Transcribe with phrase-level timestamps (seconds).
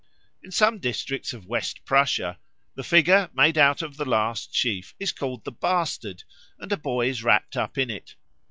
[0.41, 2.39] In some districts of West Prussia
[2.73, 6.23] the figure made out of the last sheaf is called the Bastard,
[6.57, 8.15] and a boy is wrapt up in it.